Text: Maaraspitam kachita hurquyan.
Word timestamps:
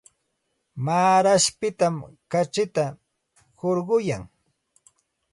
Maaraspitam 0.85 1.95
kachita 2.31 2.85
hurquyan. 3.59 4.23